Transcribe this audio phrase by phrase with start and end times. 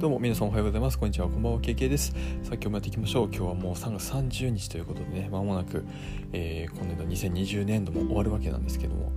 [0.00, 0.98] どうも皆さんおはようございます。
[0.98, 1.28] こんにちは。
[1.28, 1.60] こんばんは。
[1.60, 2.12] KK です。
[2.12, 3.26] さあ今日もやっていきましょう。
[3.26, 5.84] 今日はもう3月30日ということでねまもなく、
[6.32, 9.12] えー、今年度2020年度も終わるわけなんですけども。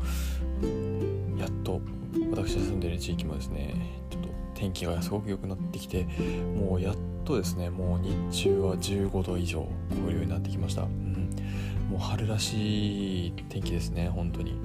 [1.39, 1.79] やっと
[2.31, 3.75] 私が住んでいる地域もですね
[4.09, 6.05] ちょっと天気がすごく良くなってきて
[6.53, 7.99] もうやっとですねもう
[8.31, 10.85] 日中は15度以上超えるようになってきました、
[11.89, 14.55] もう春らしい天気ですね本当に。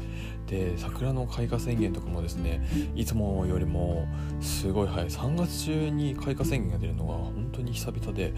[0.46, 4.06] で桜の開花宣言とかもですねいつもよりも
[4.40, 5.08] すごい早い。
[5.08, 8.32] 3月中に開花宣言が出るのが本当に久々で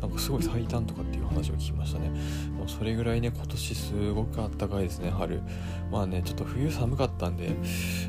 [0.00, 2.10] なんかすごい最短とかっていう話を聞きましたね。
[2.56, 5.42] もうそれぐらいね今年すごくあったかいですね春。
[5.90, 7.50] まあねちょっと冬寒かったんで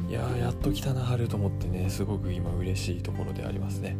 [0.07, 3.95] いやーやっと来たな春と思ってねすごく今嬉しいところでありますね。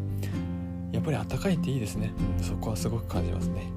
[0.92, 3.70] やっぱり暖かいっていいですね、そこはすごく感じますね。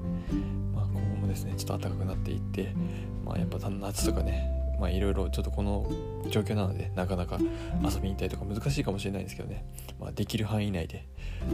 [1.31, 2.73] ですねちょっと暖かくなっていって、
[3.25, 5.87] まあ、やっぱ夏とかねまあいろいろちょっとこの
[6.29, 7.37] 状況なのでなかなか
[7.83, 9.63] 遊びに行ったりとか難しいかもしれないんですけどね、
[9.99, 11.07] まあ、できる範囲内で、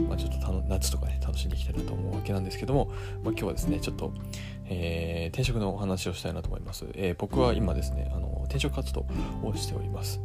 [0.08, 4.14] まあ、ちょっと夏とかね楽しんでいきたいなと思うわけなんですけども、まあ、今日はですねちょっと、
[4.64, 9.06] えー、転職のお話をしたいなと思います、えー、僕は今ですねあの転職活動
[9.44, 10.20] をしております。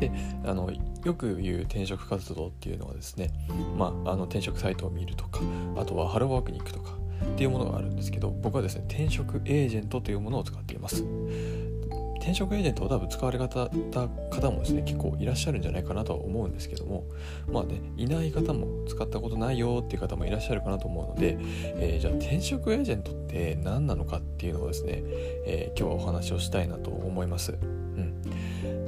[0.00, 0.10] で
[0.44, 0.70] あの
[1.04, 3.30] よく言う転職活動っていうのはですね、
[3.76, 5.40] まあ、あの転職サイトを見るとか
[5.76, 6.98] あとはハローワークに行くとか
[7.34, 11.04] っていうものがあるんですけど僕はですね転職エージェントというものを使っています
[12.26, 17.04] 転職エージェントを多分使われ方方もですね結構いらっしゃるんじゃないかなとは思うんですけども
[17.46, 21.38] まあねいない方も使ったことないよっていう方もいらっしゃるかなと思うので、
[21.76, 25.02] えー、じゃあ転職エージェントって何なのかっていうのをですね、
[25.46, 27.52] えー、今日はお話をしたいなと思います。
[27.52, 28.22] うん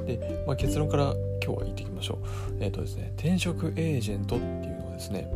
[0.05, 2.57] で、まあ、結論から今日は言っていきましょう。
[2.59, 5.27] えっ、ー、とですね、転職エージェントっていうのはですね、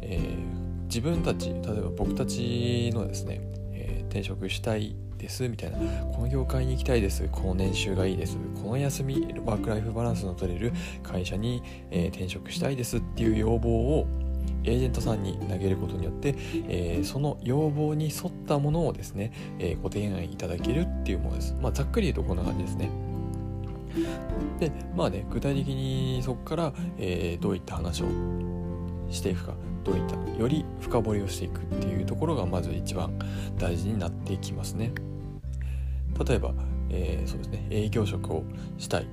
[0.00, 0.57] えー
[0.88, 3.40] 自分たち例えば僕たちのですね、
[3.72, 5.76] えー、転職したいですみたいな
[6.12, 10.72] この業界に行きたいですこの年収がいいですこの休みワークライフバランスの取れる
[11.02, 14.06] 会社に、えー、転職したいですっていう要望を
[14.64, 16.34] エージェントさんに投げることによって、
[16.68, 21.54] えー、その要望に沿ったものをですね、えー、ご提案いただけるっていうものです。
[21.60, 22.90] まあ、ざっくり言うとこんな感じですね。
[24.60, 28.06] で、まあね、具体的にそこから、えー、どういった話を
[29.10, 29.54] していくか
[29.84, 33.18] どういったより深掘りをしていくっていうところがまず一番
[33.58, 34.92] 大事になっていきますね。
[36.26, 36.52] 例えば、
[36.90, 37.66] えー、そうですね。
[37.70, 38.44] 営業職を
[38.76, 39.06] したいっ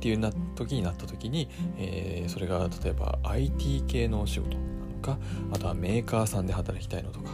[0.00, 1.48] ていうな時になった時に、
[1.78, 5.18] えー、それが例えば IT 系のお仕事なのか
[5.52, 7.30] あとはメーカーさんで働きたいのとか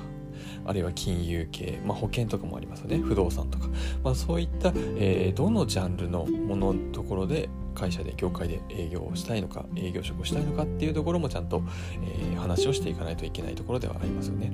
[0.65, 2.99] あるいは金融系、まあ、保険とかもありますよね。
[2.99, 3.69] 不動産とか、
[4.05, 7.49] まあ、そういった、えー、どのジャンルのもののところで
[7.81, 11.63] 会社で業界で営業をしたいのか営業職をしたいのかっていうところもちゃんと、
[12.03, 14.53] えー、話をしていかないといけないところではありますよね。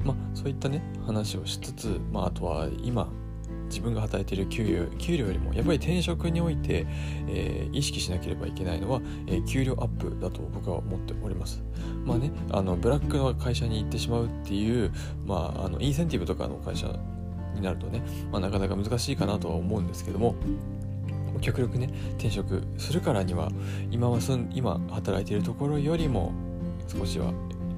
[0.00, 3.10] うん、まあそういったね話をしつつ、まあ、あとは今
[3.66, 6.86] 自分が働いている給料給料よりもやっぱり転職において、
[7.28, 11.62] えー、意識しなければいけないのは、えー、給料アップだと僕は思っております。
[12.04, 14.92] まあね、あのブラックの会社に行ってしまうっていう、
[15.26, 16.88] まあ、あのインセンティブとかの会社
[17.54, 20.34] になるとね、まあ、なかなか難しいかなとは思うんですけども
[21.42, 22.62] 極力ね転職。
[22.78, 23.50] するからには
[23.90, 26.32] 今はすん今働いているところよりも
[26.88, 27.32] 少しは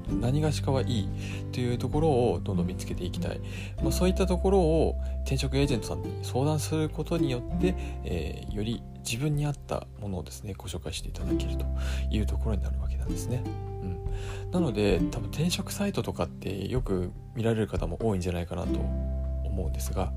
[0.09, 1.09] 何がしかはいい
[1.51, 3.39] というところをどんどん見つけていきたい、
[3.81, 11.65] まあ、そういったところを転職エージェントさんに相談することによって、えー、より自分に合ったものをですねご紹介していただけると
[12.09, 13.43] いうところになるわけなんですね。
[13.83, 18.79] うん、なので多分転職サイトとかってよく見られる方も多いんじゃないかなと
[19.43, 20.11] 思うんですが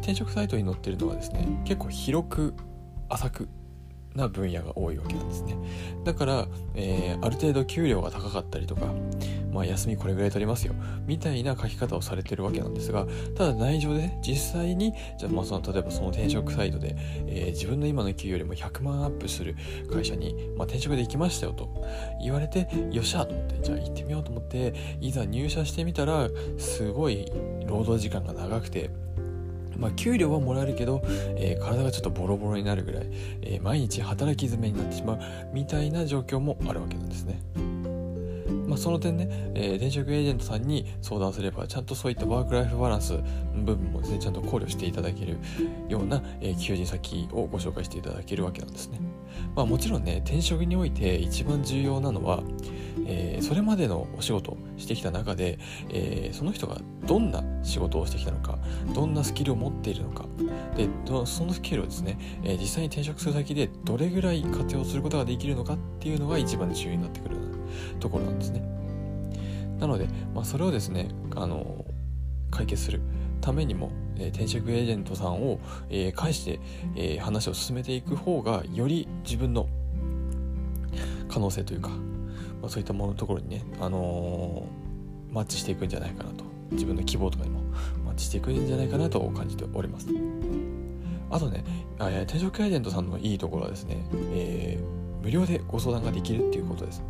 [0.00, 2.54] 転職サイトに載ってるのはですね結構広く
[3.08, 3.48] 浅く
[4.16, 5.56] な分野が多いわけなんですね。
[6.04, 8.86] だから、えー、ある程度給料が高かったりとか、
[9.52, 10.74] まあ、休みこれぐらい取りますよ
[11.06, 16.94] みたいな書き方をされてるわけなんですがただ内情でね実際にじゃまあその例えばその転職サイトで、
[17.26, 19.56] えー、自分の今の給与よりも100万アップする
[19.90, 21.84] 会社に、まあ、転職で行きましたよと
[22.22, 27.30] 言われてよっしゃと思ってじゃあ行ってみようと思っていざ入社してみたらすごい
[27.66, 28.90] 労働時間が長くて
[29.78, 31.02] まあ、給料はもらえるけど、
[31.36, 33.06] えー、体がちょっとボロボロになるぐらい、
[33.42, 35.18] えー、毎日働き詰めになってしまう
[35.52, 37.40] みたいな状況もあるわけなんですね。
[38.66, 43.14] まあ、その点ね、えー、転職エージェントさんに相談すればちゃんとそういったワークライフバランス
[43.54, 45.38] 部分もですねちゃんと考慮していただける
[45.88, 49.00] ような、え、求人先をご紹介していただけるわけなんですね。
[49.54, 52.42] まあ、もちろんね転職において一番重要なのは、
[53.06, 55.58] えー、それまでのお仕事をしてきた中で、
[55.90, 58.58] えー、その人がどんな仕事をしてきたのか
[58.94, 60.26] どんなスキルを持っているのか。
[60.76, 60.88] で
[61.24, 67.36] そのスキルをですね、えー、実際に転職する先でどれぐらい活用することができるのかっていうのが一番重要になってくる
[68.00, 68.62] ところなんですね。
[69.78, 71.84] なので、まあ、それをですねあの
[72.50, 73.00] 解決する。
[73.40, 76.60] ためにも、え、転職エージェントさんを、えー、介して、
[76.96, 79.68] え、話を進めていく方がより自分の
[81.28, 86.44] 可能性というか、まあ、そういったもののところにね、あのー、マッチしていくんじゃないかなと。
[86.72, 87.60] 自分の希望とかにも
[88.04, 90.08] マッチしていくんじゃないかなと感じております。
[91.30, 91.64] あとね
[91.98, 97.02] 転職エージェントさんのいいところはですね、えー、無料でご相談ができるっていうことです。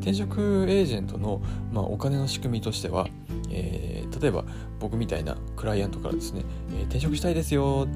[0.00, 1.40] 転職エージェントの、
[1.72, 3.08] まあ、お金の仕組みとしては、
[3.50, 4.44] えー、例えば
[4.78, 7.86] 僕みたいなクライアントからですね、えー、転職したいですよ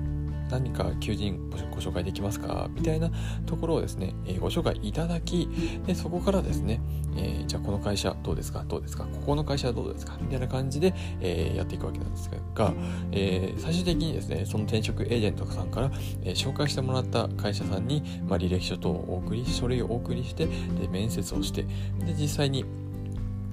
[0.51, 2.69] 何か求人ご紹介できますか？
[2.73, 3.11] みたいな
[3.47, 5.49] ところをですね、えー、ご紹介いただき
[5.87, 6.81] でそこからですね、
[7.17, 8.65] えー、じゃあこの会社どうですか？
[8.69, 9.05] どうですか？
[9.05, 10.17] ここの会社はどうですか？
[10.21, 12.73] みたいな感じで、えー、やっていくわけなんですが、
[13.11, 15.91] え最終的にですねその転職エージェントさんから、
[16.23, 22.65] え紹介してもらった会社さんに、まあ、履歴書等をお送り書類をお送りしてで面接をしてで実際に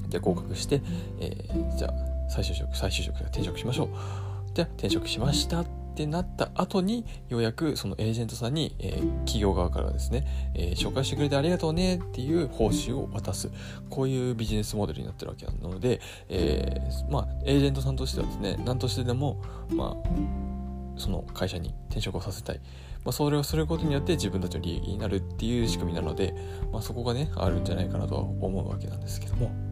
[0.09, 0.81] で合格して、
[1.19, 3.87] えじゃあ再就職再就職転職しましょう。
[4.53, 13.51] じゃあ転職しましたってなった後にようやくそのエージェントさんに、えー、企業側からですね、えー、紹介してくれてありがとうねっていう報酬を渡す
[13.89, 15.99] こういうビジネスモデルになってるわけなので、
[16.29, 22.61] えー、まあエージェントさんとしてはですね何としてでもまあその会社に転職をさせたい、
[23.03, 26.35] まあ、それをすることによって自分たちの利益になるっていう仕組みなので、
[26.71, 29.70] まあ、そこがねあるんじゃないかなとは思うわけなんですけども。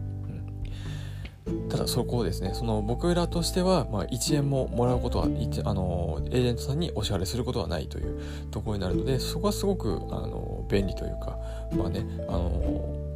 [1.68, 8.20] ただそこをですねその僕らとしては、まあ、1円ももらうことはあのエージェントさんにお支払いすることはないという
[8.50, 11.38] ところになるのでそこはすごくあの便利というか
[11.76, 13.10] まあねあの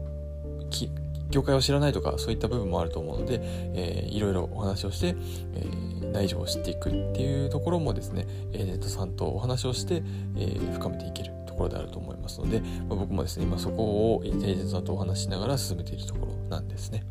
[1.31, 5.17] 業界を知らないとかそういった部分もあると思うので、えー、いろいろお話をして、
[5.55, 9.97] えー、内情を知っていくっていうところもですねエージェントさんとお話をして、
[10.37, 17.05] えー、深めていけるところであると思いますので、まあ、僕もですね今そこをエージェントさんとお話しながら進めているところなんですね。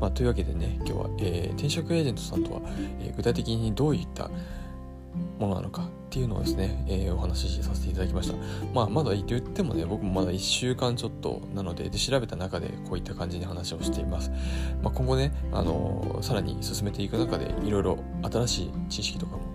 [0.00, 2.60] まあ、というわけでね今日は、えー、転職エージェントさんとは、
[3.00, 4.30] えー、具体的にどういった
[5.38, 8.34] ものなのかっていうのをですね、えー、お話しさせていただきました。
[8.72, 14.30] まあ、まだいいと言ってもね、僕もまだ1週間ちょっとなので、で調べた中でこういった感じに話をしています。
[14.82, 19.48] まあ、今後ね、あのー、さらに進めていく中で、いろいろ新しい知識とかも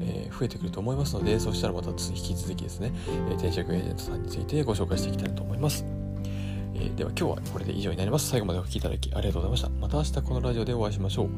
[0.00, 2.92] えー、増えてくると思いますので、そしたらまた引き続きですね、
[3.28, 5.97] えー、転職エージェントさんについてご紹介していきたいと思います。
[6.80, 8.28] えー、では今日はこれで以上になります。
[8.28, 9.68] 最後までお聴きいただきありがとうございました。
[9.68, 11.28] また明日このラジオでお会いしましょう。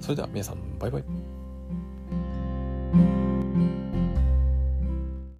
[0.00, 1.27] それでは皆さん、バイバイ。